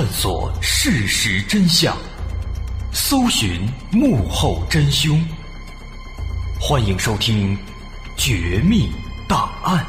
[0.00, 1.94] 探索事实真相，
[2.90, 5.22] 搜寻幕后真凶。
[6.58, 7.54] 欢迎收听
[8.16, 8.88] 《绝密
[9.28, 9.84] 档案》。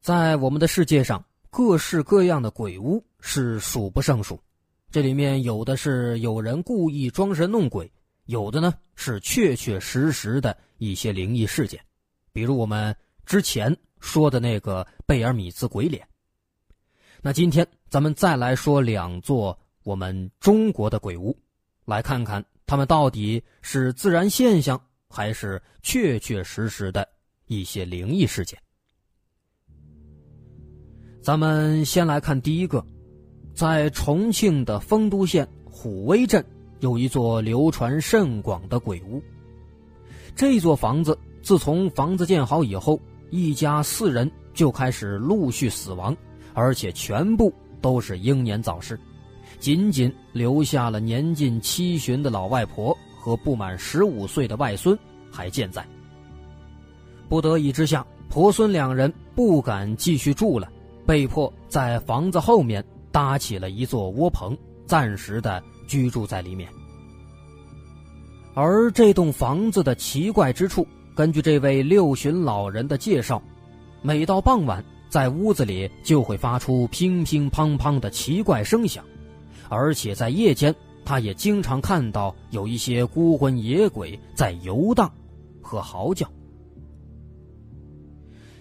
[0.00, 4.40] 在我们的世界上，各式各样的鬼屋是数不胜数。
[4.92, 7.90] 这里面有的是有人故意装神弄鬼，
[8.26, 11.78] 有的呢是确确实实的一些灵异事件，
[12.32, 12.96] 比如我们
[13.26, 16.06] 之前说的那个贝尔米兹鬼脸。
[17.20, 21.36] 那今天咱们再来说两座我们中国的鬼屋，
[21.84, 27.06] 来看看他们到底是自然现象，还是确确实实的
[27.46, 28.58] 一些灵异事件。
[31.20, 32.84] 咱们先来看第一个。
[33.54, 36.44] 在重庆的丰都县虎威镇，
[36.78, 39.20] 有一座流传甚广的鬼屋。
[40.38, 46.16] 这座房子自从房子建好以后，一家四人就开始陆续死亡，
[46.54, 48.96] 而且全部都是英年早逝，
[49.58, 54.96] 仅仅留下了年近七旬的老外婆和不满十五岁的外孙
[55.28, 55.84] 还健在。
[57.28, 60.70] 不得已之下，婆孙两人不敢继续住了，
[61.04, 62.84] 被迫在房子后面。
[63.10, 66.68] 搭起了一座窝棚，暂时的居住在里面。
[68.60, 73.40] 而这栋房子的奇怪之处，根据这位六旬老人的介绍，
[74.02, 79.04] 每到傍晚，在屋子里就会发出乒乒乓乓的奇怪声响，
[79.68, 85.08] 而且在夜间，他也经常看到有一些孤魂野鬼在游荡
[85.62, 86.28] 和嚎叫。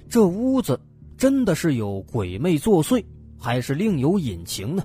[0.07, 0.79] 这屋子
[1.17, 3.03] 真的是有鬼魅作祟？
[3.35, 4.83] 还是另有隐情呢？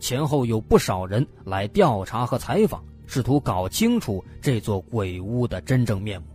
[0.00, 6.26] 前后有不少人来调查和采访，试图搞清楚这座鬼屋的真正面目。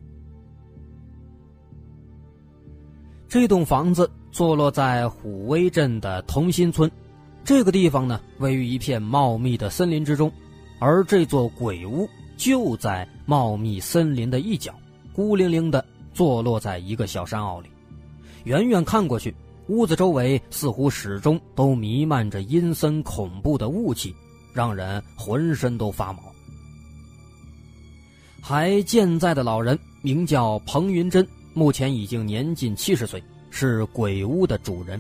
[3.28, 6.90] 这栋房子坐落在虎威镇的同心村，
[7.44, 10.32] 这个地方呢，位于一片茂密的森林之中，
[10.80, 14.74] 而这座鬼屋就在茂密森林的一角，
[15.14, 17.70] 孤零零的坐落在一个小山坳里，
[18.46, 19.36] 远远看过去。
[19.68, 24.16] 屋子周围似乎始终都弥漫着阴森恐怖的雾气，
[24.52, 26.24] 让人浑身都发毛。
[28.42, 35.00] 还健在的老人名叫彭云珍，目前已经年近七十岁，是鬼屋的主人。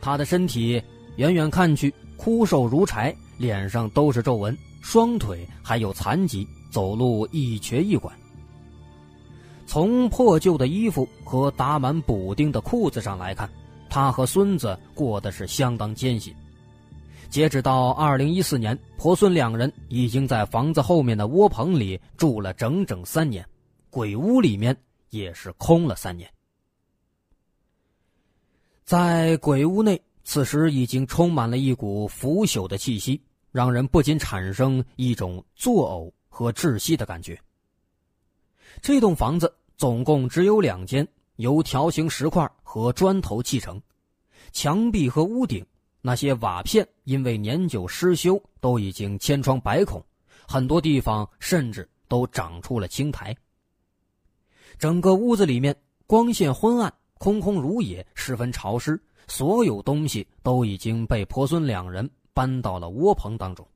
[0.00, 0.82] 他的身体
[1.16, 8.12] 远远看去枯瘦如柴，脸上都是皱纹，双腿还有残疾，走路一瘸一拐。
[9.66, 13.48] 从破旧的衣服和打满补丁的裤子上来看。
[13.94, 16.34] 他和孙子过得是相当艰辛。
[17.32, 23.42] 截止到二零一四年，婆孙两人已经在房子后面的窝棚里住了整整三年，
[23.88, 24.76] 鬼屋里面
[25.08, 26.30] 也是空了三年。
[28.84, 33.18] 在鬼屋内，此时已经充满了一股腐朽的气息，
[33.50, 37.40] 让人不禁产生一种作呕和窒息的感觉。
[38.82, 41.08] 这栋房子总共只有两间。
[41.36, 43.80] 由条形石块和砖头砌成，
[44.52, 45.64] 墙壁和屋顶
[46.02, 50.04] 那些瓦片因为年久失修都已经千疮百孔，
[50.46, 53.34] 很多地方甚至都长出了青苔。
[54.78, 55.74] 整个屋子里面
[56.06, 59.00] 光线昏暗，空空如也，十分潮湿。
[59.28, 63.66] 所有东西都已经被婆孙两人搬到了窝棚当中。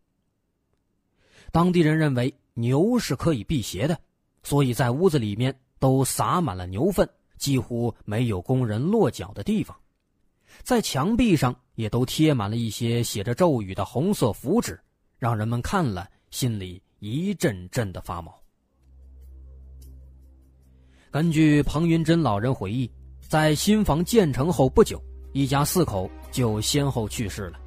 [1.52, 3.98] 当地人认为牛是可以辟邪的，
[4.42, 7.08] 所以在屋子里面都撒满了牛粪。
[7.38, 9.76] 几乎没有工人落脚的地方，
[10.62, 14.78] 在墙壁上也都贴满了一些写着咒语的红色符纸，
[15.18, 18.34] 让人们看了心里一阵阵的发毛。
[21.12, 22.90] 根据彭云珍老人回忆，
[23.20, 25.00] 在新房建成后不久，
[25.32, 27.60] 一家四口就先后去世了。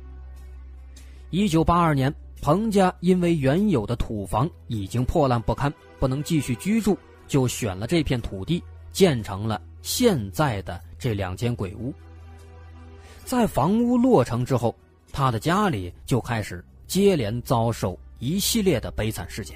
[1.30, 6.98] 一九八二年，彭家因为原有的土房已经破烂不堪，不能继续居住，
[7.28, 8.62] 就选了这片土地。
[8.92, 11.94] 建成了现在的这两间鬼屋。
[13.30, 14.76] 在房屋落成之后，
[15.12, 19.56] 他的家里就开始接连遭受一系列的悲惨事件。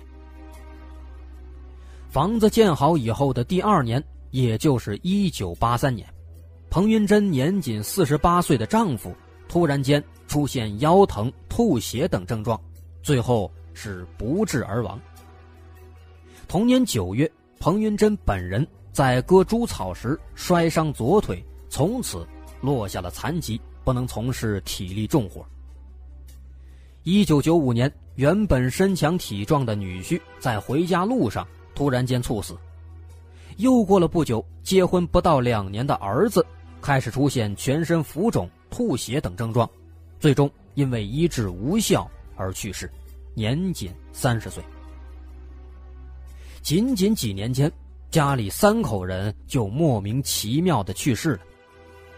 [2.07, 6.07] 房子建好以后的第二年，也就是一九八三年，
[6.69, 9.11] 彭云珍年仅四十八岁的丈夫
[9.47, 12.61] 突然间出现腰疼、吐血等症状，
[13.01, 15.01] 最后是不治而亡。
[16.47, 17.27] 同年九月，
[17.59, 18.67] 彭云珍本人。
[18.91, 22.23] 在割猪草时摔伤左腿，从此
[22.63, 25.45] 落下了残疾，不能从事体力重活。
[27.04, 31.45] 一九九五年，原本身强体壮的女婿在回家路上
[31.75, 32.57] 突然间猝死。
[33.57, 36.44] 又过了不久，结婚不到两年的儿子
[36.81, 39.69] 开始出现全身浮肿、吐血等症状，
[40.18, 42.89] 最终因为医治无效而去世，
[43.33, 44.63] 年仅三十岁。
[46.62, 47.69] 仅仅几年间，
[48.09, 51.39] 家里三口人就莫名其妙的去世了。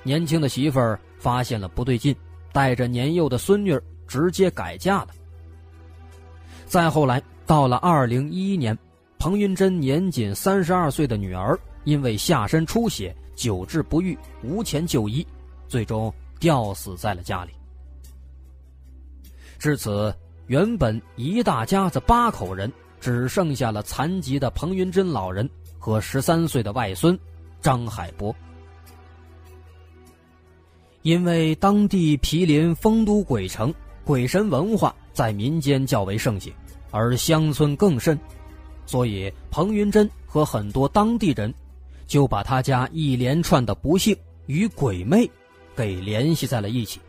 [0.05, 2.15] 年轻的媳妇儿发现了不对劲，
[2.53, 5.07] 带着年幼的孙女直接改嫁了。
[6.65, 8.77] 再后来，到了二零一一年。
[9.17, 15.25] 彭云珍年仅三十二岁的女儿，因为下身出血，久治不愈，无钱就医，
[15.67, 17.51] 最终吊死在了家里。
[19.57, 20.13] 至此，
[20.45, 25.49] 原本一大家子八口人，只剩下了残疾的彭云珍老人
[25.79, 27.17] 和十三岁的外孙
[27.61, 28.35] 张海波。
[31.05, 33.71] 因为当地毗邻丰都鬼城，
[34.03, 36.51] 鬼神文化在民间较为盛行，
[36.89, 38.19] 而乡村更甚。
[38.87, 41.53] 所以，彭云珍和很多当地人
[42.07, 44.17] 就把他家一连串的不幸
[44.47, 45.29] 与鬼魅
[45.75, 46.99] 给联系在了一起。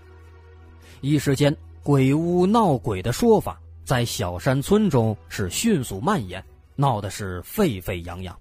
[1.00, 6.44] 一时间，鬼屋闹鬼的说法在小山村中是迅速蔓延，
[6.75, 8.38] 闹的是沸沸扬扬。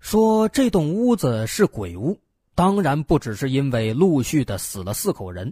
[0.00, 2.14] 说这栋屋子是鬼屋，
[2.60, 5.50] 当然不只是因为陆续的死了四口人，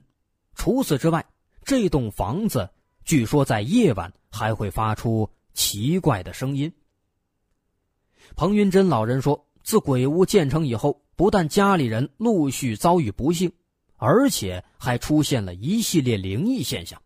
[0.54, 1.24] 除此之外，
[1.64, 2.68] 这栋房子。
[3.02, 6.70] 据说在夜晚还会发出奇怪的声音。
[8.36, 13.50] 彭云珍老人说，自鬼屋建成以后，不但家里人陆续遭遇不幸，
[13.96, 17.00] 而且还出现了一系列灵异现象。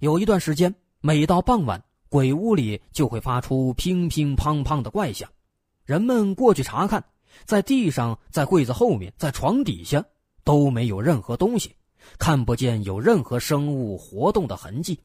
[0.00, 5.30] 有一段时间，每到傍晚，鬼屋里就会发出乒乒乓乓的怪响，
[5.86, 7.02] 人们过去查看，
[7.44, 10.04] 在地上、在柜子后面、在床底下
[10.44, 11.74] 都没有任何东西。
[12.18, 15.00] 看不见有任何生物活动的痕迹，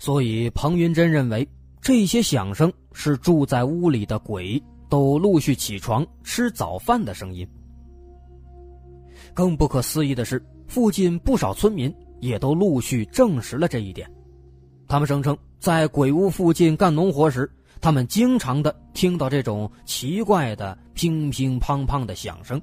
[0.00, 1.48] 所以彭云珍认为
[1.80, 7.48] 这些响声是住在屋里的鬼都陆续起床吃早饭的声音。
[9.32, 14.10] 更不可思议的是，附近不少村民也都陆续证实了这一点。
[14.88, 17.48] 他们声称，在鬼屋附近干农活时，
[17.80, 22.60] 他们经常的听到这种奇怪的乒乒乓乓的响声，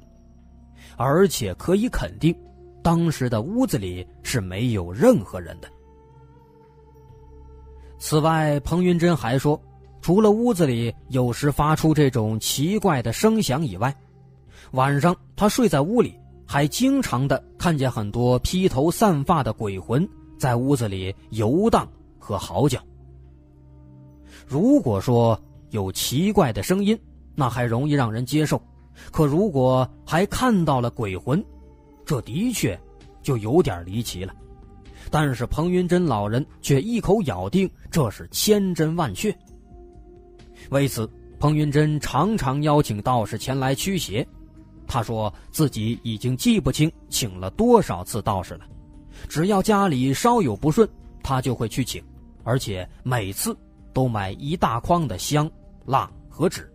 [0.97, 2.35] 而且可以肯定。
[2.83, 5.67] 当时的屋子里是没有任何人的。
[7.97, 9.59] 此外，彭云珍还说，
[10.01, 13.95] 除了屋子里有时发出这种奇怪的声响以外，
[14.73, 16.13] 晚上他睡在屋里，
[16.45, 20.07] 还经常的看见很多披头散发的鬼魂
[20.37, 21.89] 在屋子里游荡
[22.19, 22.79] 和嚎叫。
[24.47, 25.39] 如果说
[25.71, 26.97] 有奇怪的声音，
[27.33, 28.57] 那还容易让人接受；
[29.11, 31.43] 可如果还看到了鬼魂，
[32.05, 32.79] 这的确
[33.21, 34.33] 就有点离奇了，
[35.09, 39.35] 但是彭云珍老人却一口咬定这是千真万确。
[40.69, 41.09] 为此，
[41.39, 44.25] 彭云珍常常邀请道士前来驱邪。
[44.87, 48.61] 他说自己已经记不清请了多少次道士了，
[49.27, 50.87] 只要家里稍有不顺，
[51.23, 52.03] 他就会去请，
[52.43, 53.57] 而且每次
[53.95, 55.49] 都买一大筐的香、
[55.87, 56.71] 蜡和纸，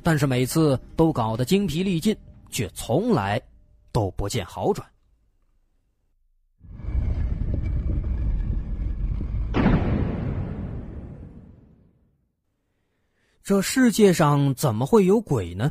[0.00, 2.16] 但是每次都搞得精疲力尽，
[2.50, 3.42] 却从来。
[3.94, 4.84] 都不见好转。
[13.40, 15.70] 这世界上怎么会有鬼呢？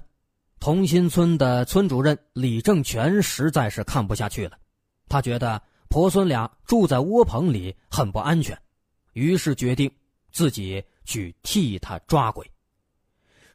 [0.62, 4.58] 同心村的村主任李正全实在是看不下去了，
[5.10, 8.58] 他觉得婆孙俩住在窝棚里很不安全，
[9.12, 9.92] 于是决定
[10.34, 12.46] 自己去替他抓鬼。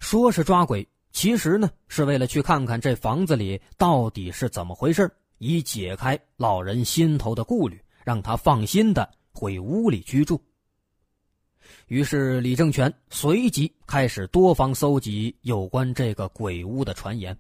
[0.01, 0.89] 说是抓鬼。
[1.11, 10.41] 其实呢，是为了去看看这房子里到底是怎么回事以解开老人心头的顾虑，让他放心的回屋里居住。
[11.89, 17.37] 于是李正全随即开始多方搜集有关这个鬼屋的传言。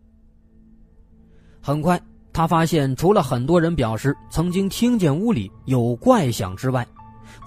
[1.60, 2.00] 很快，
[2.32, 6.84] 他发现除了很多人表示曾经听见屋里有怪响之外，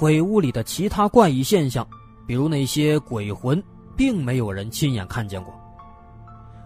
[0.02, 1.88] 鬼屋里的其他怪异现象，
[2.26, 3.64] 比如那些鬼魂，
[3.96, 5.54] 并没有人亲眼看见过。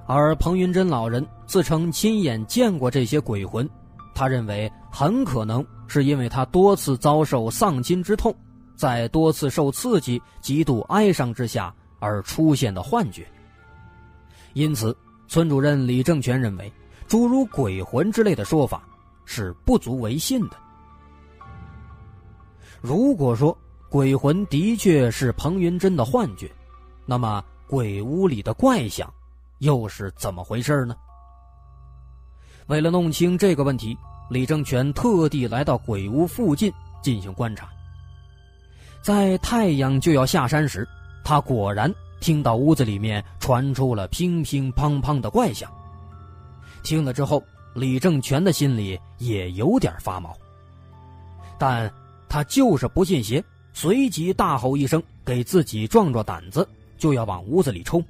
[0.08, 3.70] 而彭云珍老人自称亲眼见过这些鬼魂，
[4.14, 8.34] 他认为很可能是因为他多次遭受丧亲之痛，
[8.74, 13.28] 在多次受刺激、极度哀伤之下而出现的幻觉。
[14.54, 14.96] 因此，
[15.28, 16.72] 村主任李正全认为，
[17.06, 18.88] 诸如鬼魂之类的说法
[19.26, 20.56] 是不足为信的。
[22.86, 23.58] 如果说
[23.90, 26.52] 鬼魂的确是彭云珍的幻觉，
[27.04, 29.12] 那么鬼屋里的怪响。
[29.60, 30.96] 又是怎么回事呢？
[32.68, 33.98] 为了弄清这个问题，
[34.30, 37.68] 李正全特地来到鬼屋附近进行观察。
[39.02, 40.88] 在太阳就要下山时，
[41.24, 45.72] 他果然听到屋子里面传出了乒乒乓乓的怪响。
[46.84, 47.42] 听了之后，
[47.74, 50.36] 李正全的心里也有点发毛，
[51.58, 51.92] 但
[52.28, 56.68] 他就是不信邪，随即大吼一声，给自己壮壮胆子，
[56.98, 58.04] 就要往屋子里冲。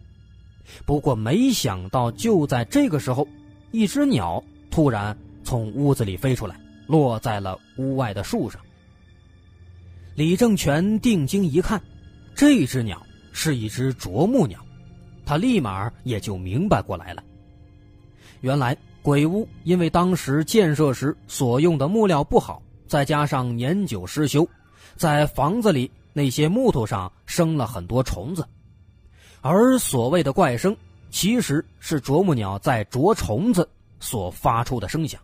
[0.85, 3.27] 不过没想到，就在这个时候，
[3.71, 8.59] 一只鸟突然从屋子里飞出来，落在了屋外的树上。
[10.15, 11.81] 李正全定睛一看，
[12.33, 14.59] 这只鸟是一只啄木鸟，
[15.25, 17.23] 他立马也就明白过来了。
[18.41, 24.47] 原来鬼屋因为当时建设时所用的木料不好，再加上年久失修，
[24.95, 28.47] 在房子里那些木头上生了很多虫子，
[29.41, 30.75] 而所谓的怪声，
[31.09, 33.67] 其实是啄木鸟在啄虫子
[33.99, 35.19] 所发出的声响。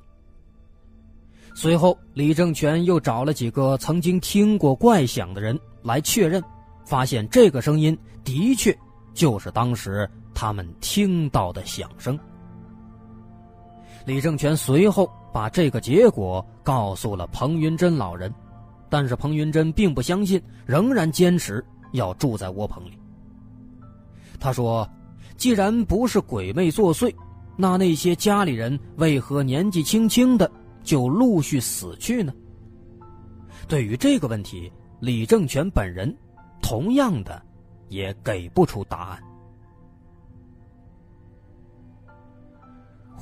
[1.53, 6.41] 随后，李正全又找了几个曾经听过怪响的人来确认，
[6.85, 8.77] 发现这个声音的确
[9.13, 12.17] 就是当时他们听到的响声。
[14.05, 18.33] 李正全随后把这个结果告诉了彭云珍老人，
[18.89, 22.97] 但是彭云珍并不相信，仍然坚持要住在窝棚里。
[24.39, 24.89] 他说
[25.37, 27.13] ：“既然不是鬼魅作祟，
[27.55, 30.49] 那那些家里人为何年纪轻轻的？”
[30.83, 32.33] 就陆续死去呢？
[33.67, 36.11] 对于这个问题，李正全本人
[36.59, 37.39] 同样的
[37.87, 39.21] 也给不出答案。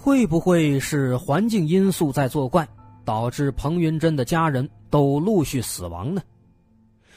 [0.02, 2.66] 会不会是环境因素在作怪，
[3.04, 6.22] 导致彭云珍的家人都陆续死亡呢？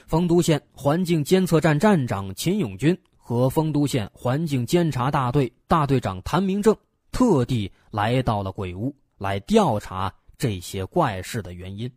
[0.08, 6.76] 丰都县环境监测站站长秦永军和丰都县环境监察大队大队长谭明正
[7.12, 10.12] 特地来到了鬼屋来调查。
[10.36, 11.88] 这些怪事的原因。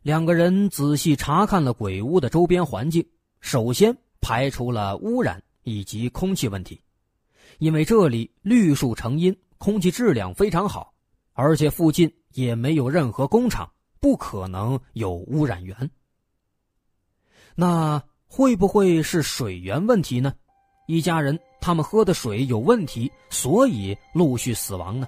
[0.00, 3.06] 两个人仔细查看了鬼屋的周边环境，
[3.42, 6.80] 首先排除了污染以及空气问题，
[7.60, 10.94] 因为这里绿树成荫，空气质量非常好，
[11.34, 15.90] 而且附近也没有任何工厂，不可能有污染源。
[17.54, 20.32] 那会不会是水源问题呢？
[20.86, 25.06] 一家人他们喝的水有问题，所以陆续死亡呢？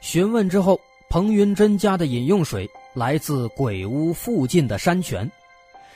[0.00, 5.28] 询问之后，彭云珍家的饮用水来自鬼屋附近的山泉，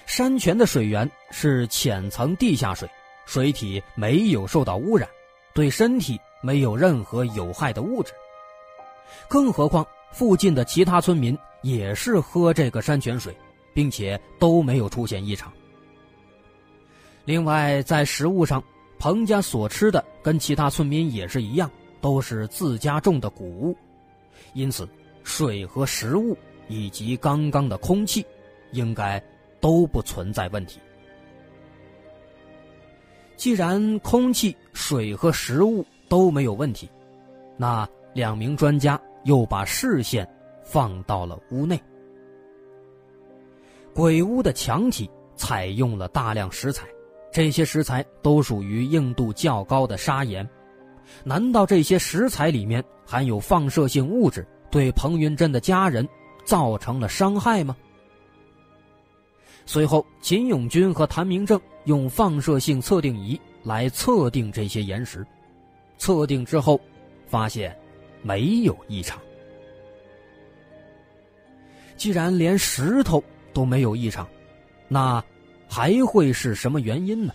[0.04, 2.90] 山泉的水源是浅层地下水，
[3.30, 5.08] 水体没有受到污染，
[5.54, 8.12] 对身体没有任何有害的物质。
[9.28, 13.32] 更何况附近的其他村民也是喝这个山泉水，
[13.72, 15.52] 并且都没有出现异常。
[17.24, 18.60] 另外，在食物上，
[18.98, 21.70] 彭家所吃的跟其他村民也是一样，
[22.00, 23.76] 都是自家种的谷物。
[24.54, 24.88] 因此，
[25.22, 28.26] 水和食物以及刚刚的空气，
[28.72, 29.22] 应该
[29.60, 30.80] 都不存在问题。
[33.40, 36.86] 既然空气、水和食物都没有问题，
[37.56, 40.28] 那两名专家又把视线
[40.62, 41.80] 放到了屋内。
[43.94, 46.84] 鬼屋的墙体采用了大量石材，
[47.32, 50.46] 这些石材都属于硬度较高的砂岩。
[51.24, 56.06] 难道这些石材里面含有放射性物质，对彭云珍的家人
[56.44, 57.74] 造成了伤害吗？
[59.66, 65.26] 随后，秦永军和谭明正用放射性测定仪来测定这些岩石，
[65.98, 66.80] 测定之后，
[67.26, 67.76] 发现
[68.22, 69.20] 没有异常。
[71.96, 74.26] 既然连石头都没有异常，
[74.88, 75.22] 那
[75.68, 77.32] 还会是什么原因呢？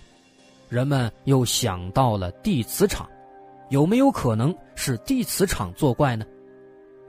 [0.67, 3.07] 人们又想到了地磁场。
[3.69, 6.23] 有没有可能是地磁场作怪呢？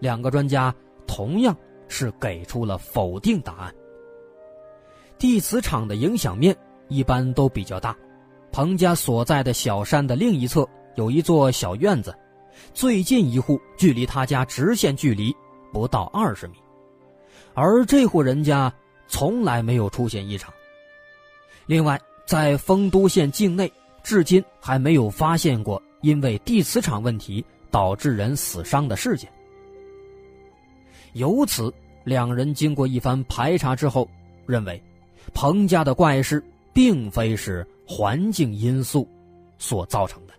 [0.00, 0.74] 两个专家
[1.06, 1.54] 同样
[1.86, 3.74] 是给出了否定答案。
[5.18, 6.56] 地磁场的影响面
[6.88, 7.96] 一般都比较大，
[8.52, 12.16] 彭家所在的小山的另一侧有一座小院子，
[12.74, 15.34] 最近一户距离他家直线距离
[15.72, 16.54] 不到二十米，
[17.54, 18.72] 而这户人家
[19.08, 20.52] 从来没有出现异常。
[21.66, 25.82] 另外，在丰都县境内，至今还没有发现过。
[26.02, 29.28] 因为地磁场问题导致人死伤的事件，
[31.14, 31.72] 由此
[32.04, 34.08] 两人经过一番排查之后，
[34.46, 34.80] 认为
[35.34, 36.42] 彭家的怪事
[36.72, 39.08] 并非是环境因素
[39.58, 40.34] 所造成的。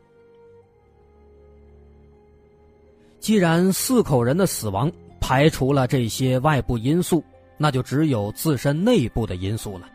[3.20, 7.24] 既然四口人的死亡排除了这些外部因素，
[7.58, 9.90] 那就只有自身内部的因素了。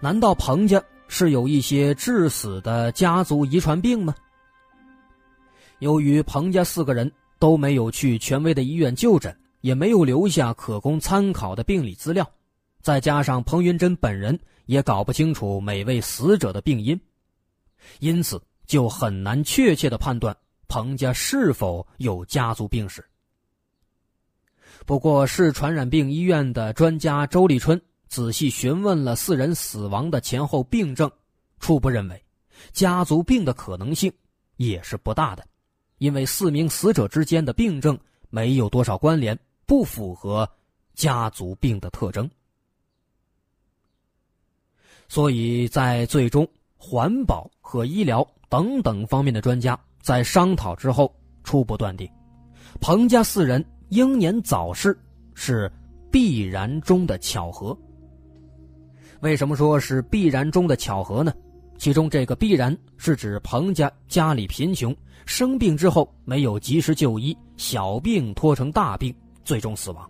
[0.00, 4.14] 难道彭家是有一些致死的家族遗传病吗？
[5.80, 12.26] 由于彭家四个人都没有去权威的医院就诊，也没有留下可供参考的病理资料，
[12.80, 16.98] 再加上彭云珍本人也搞不清楚每位死者的病因，
[17.98, 23.04] 因此就很难确切的判断彭家是否有家族病史。
[24.86, 31.10] 不过，市传染病医院的专家周立春仔细询问了四人死亡的前后病症，
[31.58, 32.24] 初步认为，
[32.72, 34.10] 家族病的可能性
[34.56, 35.46] 也是不大的，
[35.98, 37.98] 因为四名死者之间的病症
[38.30, 40.48] 没有多少关联，不符合
[40.94, 42.28] 家族病的特征。
[45.10, 51.12] 所以在最终，环保和医疗等等方面的专家在商讨之后，
[51.42, 52.08] 初步断定，
[52.80, 53.62] 彭家四人。
[53.88, 54.96] 英年早逝
[55.34, 55.68] 是
[56.12, 57.76] 必然中的巧合。
[59.18, 61.34] 为什么说是必然中的巧合呢？
[61.76, 69.12] 其中这个必然是指彭家家里贫穷，生病之后没有及时就医，小病拖成大病，
[69.42, 70.08] 最终死亡；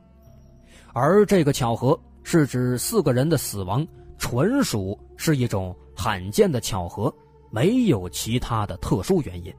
[0.93, 3.87] 而这个巧合是指四个人的死亡
[4.21, 7.13] 纯属是一种罕见的巧合，
[7.51, 9.53] 没有其他的特殊原因。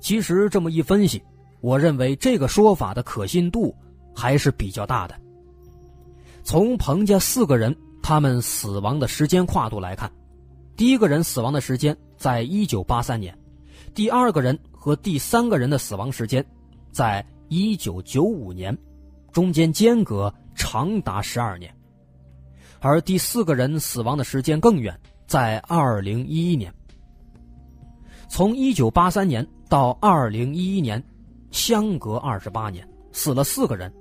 [0.00, 1.22] 其实这么一分析，
[1.60, 3.74] 我认为这个说法的可信度
[4.14, 5.14] 还是比较大的。
[6.42, 10.12] 从彭家四个人他们死亡的时间跨度来看，
[10.76, 13.34] 第一个人死亡的时间在一九八三年，
[13.94, 16.44] 第二个人和第三个人的死亡时间
[16.90, 18.76] 在一九九五年，
[19.32, 21.74] 中间间隔长达十二年，
[22.80, 26.72] 而第四个人死亡的时间更远，在二零一一年。
[28.28, 29.46] 从一九八三年。
[29.66, 31.02] 到二零一一年，
[31.50, 33.92] 相隔二十八年，死了四个人，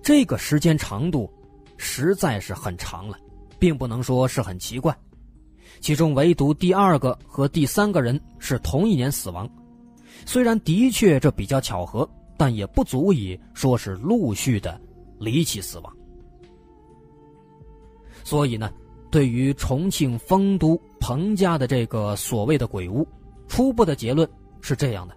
[0.00, 1.30] 这个时间长度
[1.76, 3.18] 实在是很长了，
[3.58, 4.96] 并不能说是很奇怪。
[5.80, 9.46] 其中唯独第二个和第三个人是同一年死亡，
[10.24, 14.80] 虽然的确这比较巧合，但也不足以说是陆续的
[15.18, 15.97] 离奇死亡。
[18.28, 18.70] 所以呢，
[19.10, 23.08] 对于重庆丰都彭家的这个所谓的鬼屋，
[23.46, 24.28] 初步的结论
[24.60, 25.14] 是这样的。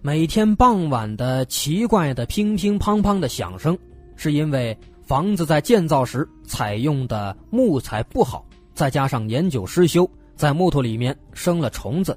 [0.00, 3.76] 每天傍晚的奇怪的乒乒乓乓的响声，
[4.14, 12.16] 是因为房子在建造时采用的木材不好，再加上年久失修，在木头里面生了虫子，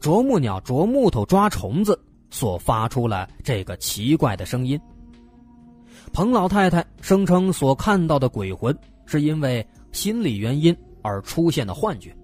[0.00, 4.78] 啄木鸟啄木头抓虫子所发出了这个奇怪的声音。
[6.12, 8.76] 彭老太太声称所看到的鬼魂
[9.06, 12.14] 是因为心理原因而出现的幻觉，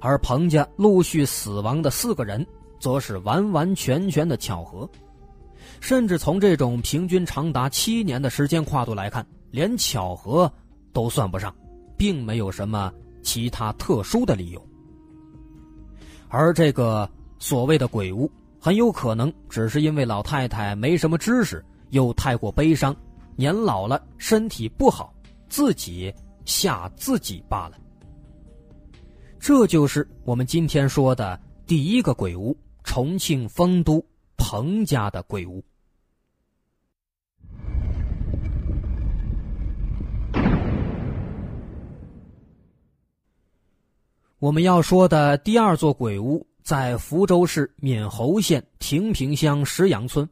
[0.00, 2.46] 而彭家陆续死亡的四个人。
[2.80, 4.90] 则是完完全全的巧合，
[5.78, 10.52] 甚至从这种平均长达七年的时间跨度来看，连巧合
[10.92, 11.54] 都算不上，
[11.96, 14.60] 并没有什么其他特殊的理由。
[16.28, 18.28] 而这个所谓的鬼屋，
[18.58, 22.92] 很有可能只是因为老太太没什么知识，又太过悲伤，
[23.36, 25.14] 年老了身体不好，
[25.52, 26.10] 自己
[26.46, 27.76] 吓自己罢了。
[29.38, 32.56] 这就是我们今天说的第一个鬼屋。
[32.84, 34.04] 重庆丰都
[34.36, 35.64] 彭家的鬼屋。
[44.38, 50.28] 我们要说的第二座鬼屋在福州市闽侯县亭坪乡石杨村。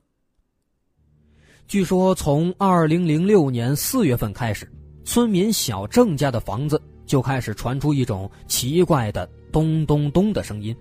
[1.68, 4.70] 据说从二零零六年四月份开始，
[5.10, 10.72] 村民小郑家的房子就开始传出一种奇怪的咚咚咚的声音，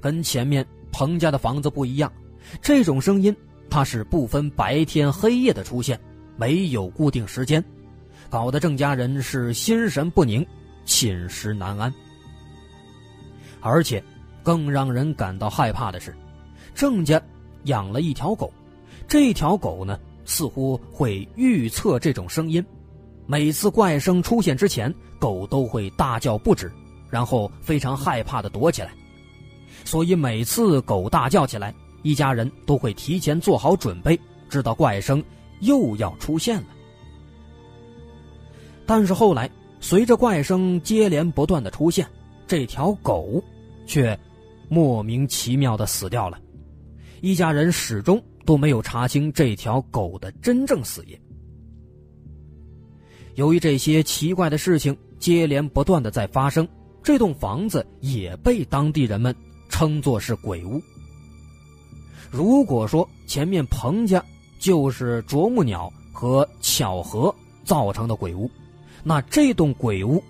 [0.00, 0.64] 跟前面。
[0.92, 2.10] 彭家的房子不一样，
[2.62, 3.34] 这种声音
[3.68, 5.98] 它是不分白天黑夜的出现，
[6.36, 7.62] 没有固定时间，
[8.30, 10.46] 搞得郑家人是心神不宁，
[10.84, 11.92] 寝食难安。
[13.60, 14.02] 而且，
[14.40, 16.14] 更让人感到害怕的是，
[16.76, 17.20] 郑家
[17.64, 18.52] 养了一条狗，
[19.08, 22.64] 这条狗呢似乎会预测这种声音，
[23.30, 26.72] 每次怪声出现之前，狗都会大叫不止，
[27.10, 28.90] 然后非常害怕的躲起来。
[29.84, 35.22] 所以每次狗大叫起来，一家人都会提前做好准备，知道怪声
[35.60, 36.68] 又要出现了。
[38.86, 42.08] 但是后来，随着怪声接连不断的出现，
[42.46, 43.44] 这条狗
[43.86, 44.18] 却
[44.70, 46.40] 莫名其妙的死掉了。
[47.20, 51.18] 一家人始终都没有查清这条狗的真正死因。
[53.38, 56.66] 由于这些奇怪的事情接连不断的在发生，
[57.04, 59.32] 这栋房子也被当地人们。
[59.68, 60.82] 称作是鬼屋。
[62.30, 64.24] 如果说前面彭家
[64.58, 68.50] 就是啄木鸟和巧合造成的鬼屋，
[69.04, 70.20] 那这栋鬼屋，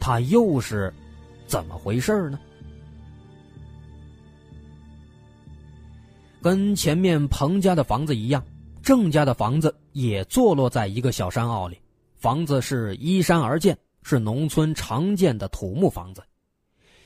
[0.00, 0.94] 它又是
[1.46, 2.38] 怎么回事呢？
[6.40, 8.42] 跟前面彭家的房子一样，
[8.80, 11.76] 郑家的房子也坐落在一个小山坳里，
[12.24, 16.22] 房子是依山而建，是农村常见的土木房子。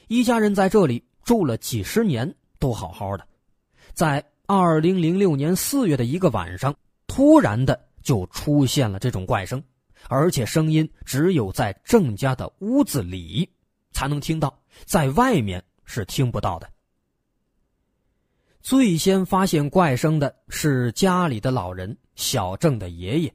[0.06, 3.26] 一家人在这里住了几十年，都好好的。
[3.94, 6.72] 在二零零六年四月的一个晚上，
[7.08, 9.60] 突然的就出现了这种怪声，
[10.08, 13.50] 而且声音只有在郑家的屋子里
[13.90, 16.70] 才能听到，在外面是听不到的。
[18.60, 23.34] 最先发现怪声的是家里的老人小郑的爷爷。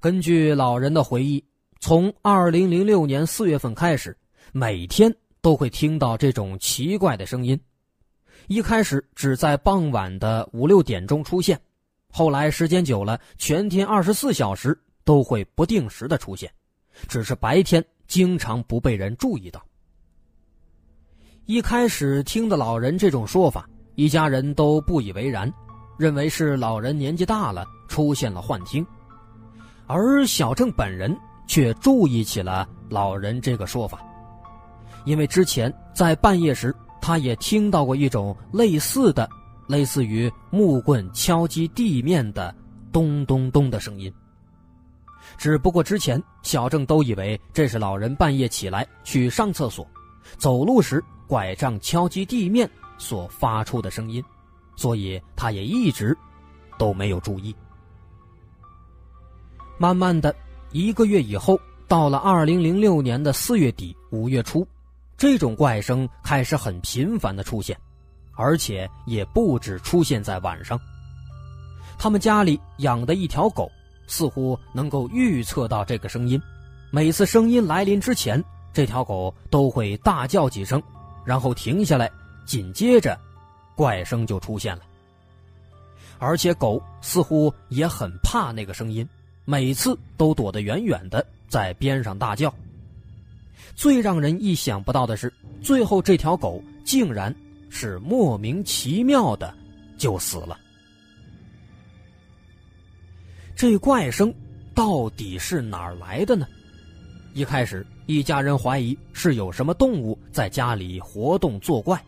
[0.00, 1.44] 根据老人的回忆，
[1.80, 4.16] 从二零零六年四月份开始，
[4.52, 7.58] 每天都会听到这种奇怪的声音。
[8.46, 11.60] 一开始只在傍晚的五六点钟出现，
[12.12, 16.48] 后来时间久了，全天二十四小时都会不定时的出现，
[17.08, 19.60] 只是白天经常不被人注意到。
[21.46, 25.52] 一开始听的老人这种说法，一家人都不以为然，
[25.98, 28.86] 认为是老人年纪大了出现了幻听。
[29.88, 33.98] 而小郑本人却注意起了老人这个说法，
[35.06, 39.28] 因为之前在半夜时，他也听到过一种类似的、
[39.66, 42.54] 类似于木棍敲击地面的
[42.92, 44.12] “咚咚咚”的声音。
[45.36, 49.86] 只不过之前小郑都以为这是老人半夜起来去上厕所，
[50.36, 54.22] 走路时拐杖敲击地面所发出的声音，
[54.76, 56.16] 所以他也一直
[56.78, 57.54] 都没有注意。
[59.78, 60.34] 慢慢的，
[60.72, 64.66] 一个月以后，到了二零零六年的四月底五月初，
[65.16, 67.78] 这种怪声开始很频繁的出现，
[68.34, 70.78] 而且也不止出现在晚上。
[71.96, 73.70] 他们家里养的一条狗，
[74.08, 76.40] 似乎能够预测到这个声音，
[76.90, 80.82] 每次声音来临之前，这条狗都会大叫几声，
[81.24, 82.10] 然后停下来，
[82.44, 83.16] 紧接着，
[83.76, 84.82] 怪声就出现了。
[86.18, 89.08] 而且狗似乎也很怕那个声音。
[89.50, 92.54] 每次都躲得远远的，在边上大叫。
[93.74, 95.32] 最让人意想不到的是，
[95.62, 97.34] 最后这条狗竟然
[97.70, 99.54] 是莫名其妙的
[99.96, 100.60] 就死了。
[103.56, 104.30] 这怪声
[104.74, 106.46] 到底是哪儿来的呢？
[107.32, 111.98] 一开始，一家人怀疑是有什么动物在家里活动作怪。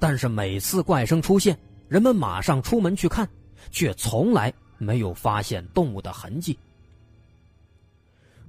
[0.00, 3.28] 但是每次怪声出现，人们马上出门去看，
[3.70, 4.52] 却从来。
[4.78, 6.58] 没有发现动物的痕迹。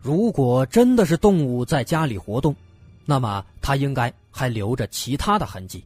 [0.01, 2.55] 如果真的是动物在家里活动，
[3.05, 5.83] 那么它应该还留着其他的痕迹，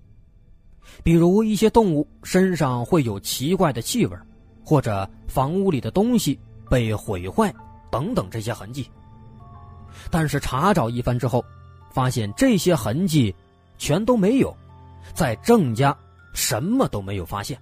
[1.04, 4.18] 比如一些动物身上会有奇怪的气味，
[4.66, 6.38] 或者房屋里的东西
[6.70, 7.54] 被毁坏
[7.90, 8.90] 等等这些痕迹。
[10.12, 11.44] 但是查找一番之后，
[11.92, 13.34] 发现这些痕迹
[13.78, 14.54] 全都没有，
[15.14, 15.98] 在郑家
[16.34, 17.58] 什么都没有发现。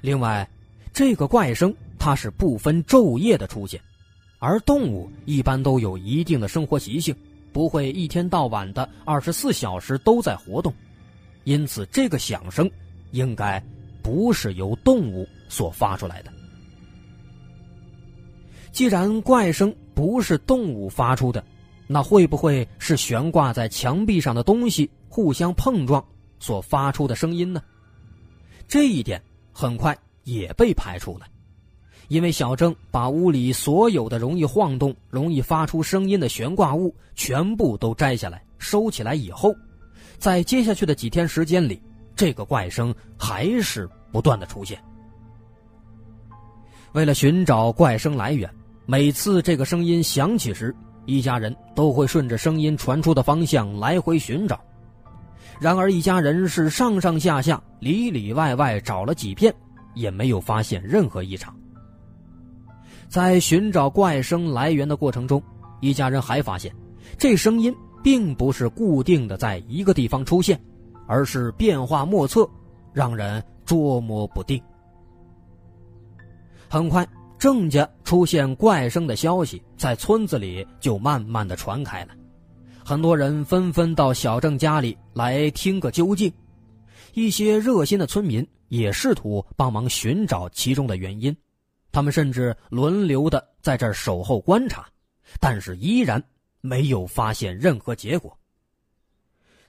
[0.00, 0.48] 另外。
[0.92, 3.80] 这个怪声，它是不分昼夜的出现，
[4.38, 7.16] 而动物一般都有一定的生活习性，
[7.52, 10.72] 不会一天到晚的二十四小时都在活动，
[11.44, 12.70] 因此这个响声
[13.12, 13.62] 应该
[14.02, 16.30] 不是由动物所发出来的。
[18.70, 21.42] 既然怪声不是动物发出的，
[21.86, 26.04] 那会不会是悬挂在墙壁上的东西互相碰撞
[26.38, 27.62] 所发出的声音呢？
[28.68, 29.96] 这一点很快。
[30.24, 31.26] 也被排除了，
[32.08, 39.54] 因为小郑把屋里所有的容易晃动、容易发出声音的悬挂物全部都摘下来收起来以后，
[40.18, 41.82] 在接下去的几天时间里，
[42.14, 44.78] 这个怪声还是不断的出现。
[46.92, 48.48] 为了寻找怪声来源，
[48.84, 50.74] 每次这个声音响起时，
[51.06, 54.60] 一家人都会顺着声音传出的方向来回寻找。
[55.58, 59.54] 然而，一家人是上上下下、里里外外找了几遍。
[59.94, 61.54] 也没有发现任何异常。
[63.08, 65.42] 在寻找怪声来源的过程中，
[65.80, 66.74] 一家人还发现，
[67.18, 70.58] 这声音并不是固定的在一个地方出现，
[71.06, 72.48] 而是变化莫测，
[72.92, 74.62] 让人捉摸不定。
[76.70, 77.06] 很快，
[77.38, 82.14] 郑家出现怪声的消息在村子里就慢慢的传开了，
[82.82, 86.32] 很多人纷纷到小郑家里来听个究竟，
[87.12, 88.46] 一些热心的村民。
[88.72, 91.36] 也试图帮忙寻找其中的原因，
[91.92, 94.88] 他们甚至轮流的在这儿守候观察，
[95.38, 96.24] 但是依然
[96.62, 98.34] 没有发现任何结果。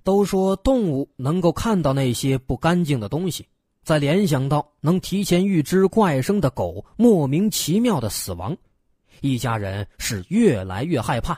[0.03, 3.45] 都说动物能够看到那些不干净的东西，
[3.83, 8.55] 再联想到能提前预知怪声的狗莫名其妙的死亡，
[9.19, 11.37] 一家人是越来越害怕。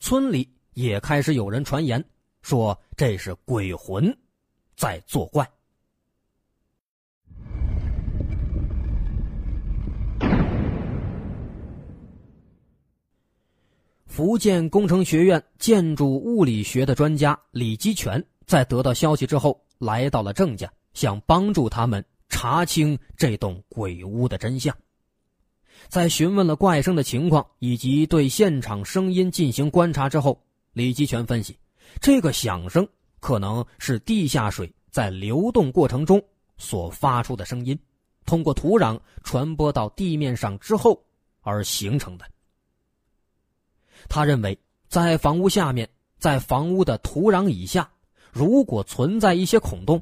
[0.00, 2.04] 村里也开始有人传言
[2.42, 4.12] 说这是鬼魂
[4.74, 5.48] 在作怪。
[14.14, 24.72] 福建工程学院建筑物理学的专家李基全在得到消息之后，来到了郑家，想帮助他们查清这栋鬼屋的真相。
[25.88, 30.40] 在询问了怪声的情况以及对现场声音进行观察之后，
[30.74, 31.58] 李基全分析，
[32.00, 32.86] 这个响声
[33.18, 36.22] 可能是地下水在流动过程中
[36.56, 37.76] 所发出的声音，
[38.24, 41.04] 通过土壤传播到地面上之后
[41.40, 42.24] 而形成的。
[44.08, 45.88] 他认为，在房屋下面，
[46.18, 47.88] 在房屋的土壤以下，
[48.32, 50.00] 如果存在一些孔洞，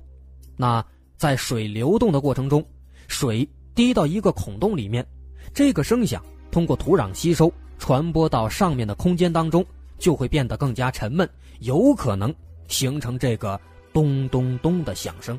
[0.57, 0.85] 那
[1.17, 2.65] 在水流动的过程中，
[3.09, 5.07] 水滴到一个孔洞里面。
[5.55, 9.65] 这个声响通过土壤吸收，传播到上面的空间当中，
[9.99, 11.29] 就会变得更加沉闷，
[11.61, 12.35] 有可能
[12.69, 13.61] 形成这个
[13.93, 15.39] 咚咚咚的响声。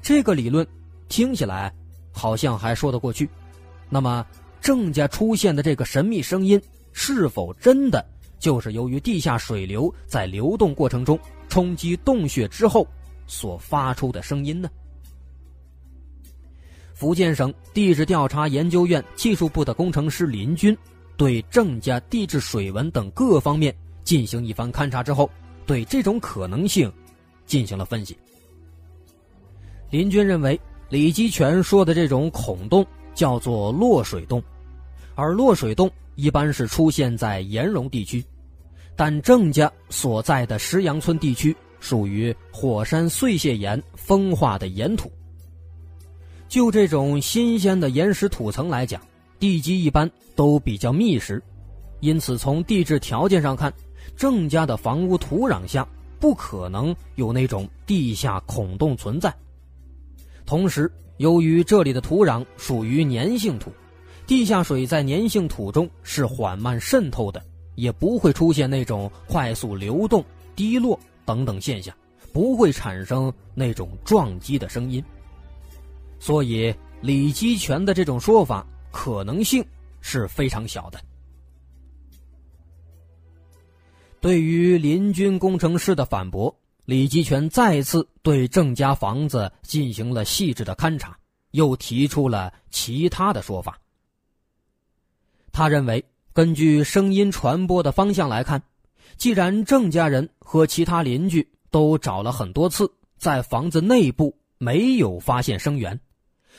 [0.00, 0.66] 这个理论
[1.08, 1.72] 听起来
[2.12, 3.28] 好像还说得过去。
[3.88, 4.24] 那么，
[4.60, 6.60] 郑家出现的这个神秘声音，
[7.00, 8.04] 是否真的
[8.40, 11.16] 就是由于地下水流在流动过程中
[11.48, 12.84] 冲击洞穴之后
[13.24, 14.68] 所发出的声音呢？
[16.94, 20.76] 福建省地质调查研究院技术部的工程师林军，
[21.16, 25.30] 对郑家地质水文等各方面进行一番勘察之后，
[25.66, 26.92] 对这种可能性
[27.46, 28.18] 进行了分析。
[29.88, 32.84] 林军认为，李基全说的这种孔洞
[33.14, 34.42] 叫做落水洞，
[35.14, 38.24] 而落水洞一般是出现在岩溶地区，
[38.96, 45.08] 但郑家所在的石阳村地区属于火山碎屑岩风化的岩土。
[46.48, 49.00] 就这种新鲜的岩石土层来讲，
[49.38, 51.40] 地基一般都比较密实，
[52.00, 53.72] 因此从地质条件上看，
[54.16, 55.86] 郑家的房屋土壤下
[56.18, 59.32] 不可能有那种地下孔洞存在。
[60.44, 63.70] 同时，由于这里的土壤属于粘性土，
[64.28, 67.42] 地下水在粘性土中是缓慢渗透的，
[67.76, 70.22] 也不会出现那种快速流动、
[70.54, 71.96] 滴落等等现象，
[72.30, 75.02] 不会产生那种撞击的声音。
[76.20, 79.64] 所以，李基全的这种说法可能性
[80.02, 81.00] 是非常小的。
[84.20, 91.16] 对于林军工程师的反驳，李基全再次对郑家房子进行了细致的勘察，
[91.52, 93.80] 又提出了其他的说法。
[95.52, 98.62] 他认为，根据声音传播的方向来看，
[99.16, 105.98] 既然郑家人和其他邻居都找了很多次，在房子内部没有发现声源。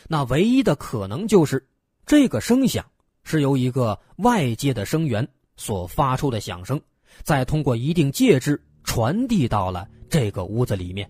[0.08, 1.66] 那唯一的可能就是，
[2.06, 2.86] 这个声响
[3.24, 6.80] 是由一个外界的声源所发出的响声，
[7.24, 11.10] 再通过一定介质传递到了这个屋子里面。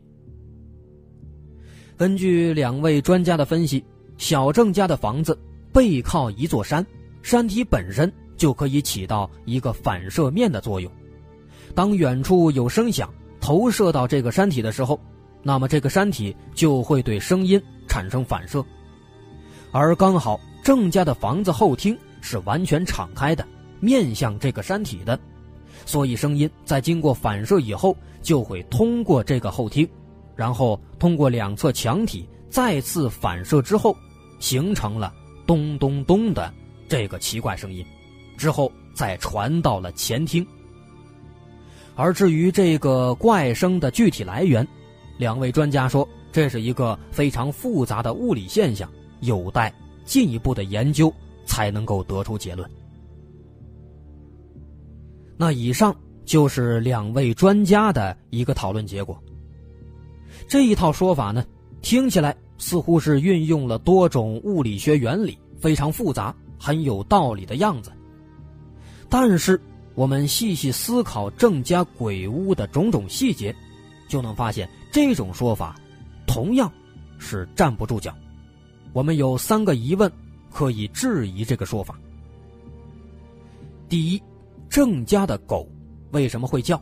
[1.98, 3.84] 根据两位专家的分析，
[4.18, 5.38] 小郑家的房子
[5.74, 6.86] 背靠一座山，
[7.30, 10.92] 山体本身就可以起到一个反射面的作用。
[11.76, 13.08] 当远处有声响
[13.39, 15.00] 投射到这个山体的时候，
[15.44, 18.65] 那么这个山体就会对声音产生反射。
[19.72, 23.48] 而刚好郑家的房子后厅是完全敞开的，
[23.80, 25.20] 面向这个山体的，
[25.86, 29.88] 所以声音在经过反射以后，就会通过这个后厅，
[30.36, 33.96] 然后通过两侧墙体再次反射之后，
[34.39, 35.13] 形成了
[35.46, 36.52] 咚咚咚的
[36.89, 37.86] 这个奇怪声音，
[38.36, 40.45] 之后再传到了前厅。
[41.95, 44.67] 而至于这个怪声的具体来源，
[45.17, 48.89] 两位专家说，这是一个非常复杂的物理现象。
[49.21, 49.73] 有待
[50.06, 51.13] 进一步的研究
[51.45, 52.69] 才能够得出结论。
[55.36, 59.21] 那以上就是两位专家的一个讨论结果。
[60.47, 61.45] 这一套说法呢，
[61.82, 67.91] 听起来似乎是运用了多种物理学原理，非常复杂，很有道理的样子。
[69.10, 69.60] 但是
[69.95, 73.56] 我们细细思考郑家鬼屋的种种细节，
[74.08, 75.76] 就能发现这种说法
[76.28, 76.72] 同样
[77.17, 78.13] 是站不住脚。
[78.93, 80.12] 我们有三个疑问，
[80.52, 82.00] 可以质疑这个说法。
[83.88, 84.22] 第一，
[84.69, 85.67] 郑家的狗
[86.12, 86.80] 为什么会叫？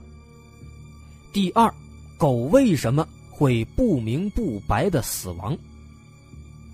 [1.33, 1.73] 第二，
[2.17, 5.57] 狗为什么会不明不白的死亡？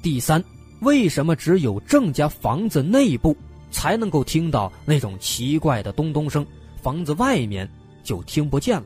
[0.01, 0.43] 第三，
[0.83, 3.35] 为什么只有郑家房子内部
[3.71, 6.45] 才能够听到那种奇怪的咚咚声，
[6.81, 7.67] 房子外面
[8.03, 8.85] 就听不见了？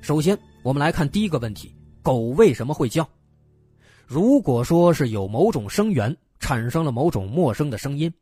[0.00, 3.08] 首先，我们来看第一个问题：狗为什么会叫？
[4.06, 8.12] 如果说是有某种声源产生了某种陌生的声音，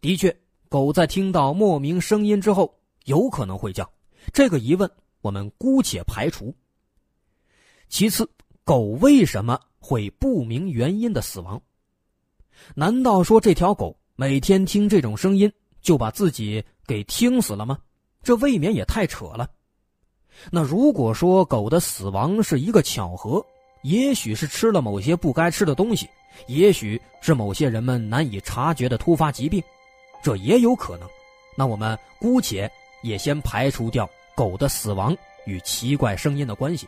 [0.00, 0.34] 的确，
[0.68, 2.72] 狗在听到莫名声音之后
[3.06, 3.90] 有可能会叫。
[4.32, 4.90] 这个疑问
[5.22, 6.54] 我们姑且排除。
[7.88, 8.28] 其次，
[8.64, 11.60] 狗为什么会不明原因的死亡？
[12.74, 17.78] 难道说这条狗每天听这种声音就把自己给听死了吗？
[18.22, 19.48] 这未免也太扯了。
[20.50, 23.44] 那如果说狗的死亡是一个巧合，
[23.82, 26.08] 也许是吃了某些不该吃的东西，
[26.46, 29.62] 也许是某些人们难以察觉的突发疾病，
[30.22, 31.08] 这也有可能。
[31.56, 32.70] 那我们姑且
[33.02, 35.16] 也先排除掉狗的死亡
[35.46, 36.86] 与奇怪声音的关系。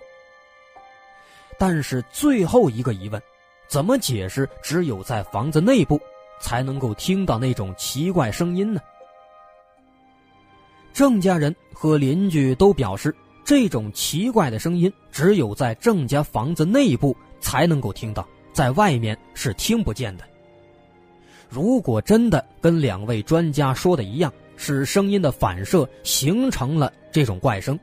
[1.64, 3.22] 但是最后一个疑问，
[3.68, 6.01] 怎么解释只有在房子内部
[6.40, 8.81] 才能够听到那种奇怪声音呢？
[10.92, 13.14] 郑家人和邻居都表示。
[13.44, 20.25] 这种奇怪的声音，只有在郑家房子内部才能够听到，在外面是听不见的。
[21.48, 27.79] 如果真的跟两位专家说的一样，是声音的反射形成了这种怪声，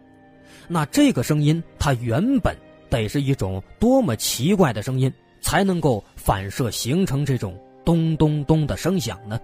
[0.67, 2.53] 那这个声音它原本
[2.89, 9.39] 得是一种多么奇怪的声音，才能够反射形成这种咚咚咚的声响呢？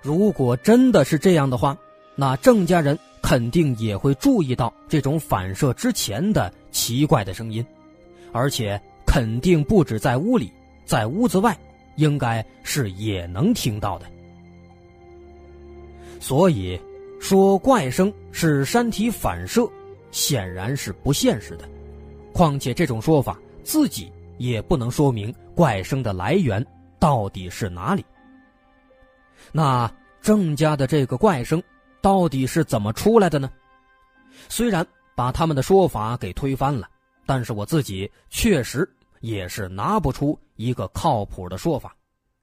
[0.00, 1.76] 如果真的是这样的话，
[2.16, 2.98] 那郑家人。
[3.20, 7.62] 肯定也会注意到这种反射之前的奇怪的声音，
[8.32, 10.50] 而且肯定不止在屋里，
[10.86, 11.54] 在屋子外，
[11.96, 14.06] 应该是也能听到的。
[16.20, 16.80] 所以，
[17.20, 19.68] 说怪声是山体反射，
[20.10, 21.68] 显然是不现实的。
[22.32, 26.64] 况且这种说法自己也不能说明怪声的来源
[26.98, 28.04] 到底是哪里。
[29.52, 29.90] 那
[30.20, 31.62] 郑家的这个怪声。
[32.00, 33.50] 到底是怎么出来的呢？
[34.48, 36.88] 虽然把他们的说法给推翻了，
[37.26, 41.96] 但是我自己确实也是拿不出一个靠谱的说法，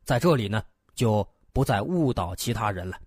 [0.04, 0.62] 在这里呢
[0.94, 2.98] 就不再误导其他人了。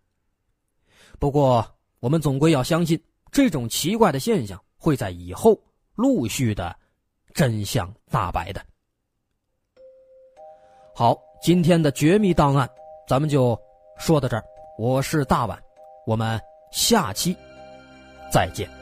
[1.18, 1.62] 不过
[2.00, 2.98] 我们总归要相信，
[3.30, 5.60] 这种奇怪的现象会在以后
[5.94, 6.76] 陆续的
[7.34, 8.60] 真相大白的。
[10.94, 12.68] 好，今天的绝密档案
[13.06, 13.58] 咱们就
[13.98, 14.44] 说到这儿，
[14.78, 15.60] 我是大碗。
[16.06, 16.40] 我们
[16.72, 17.36] 下期
[18.32, 18.77] 再见。